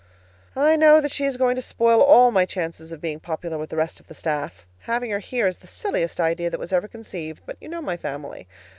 [0.55, 3.69] I know that she is going to spoil all my chances of being popular with
[3.69, 4.65] the rest of the staff.
[4.89, 7.97] Having her here is the silliest idea that was ever conceived, but you know my
[7.97, 8.47] family.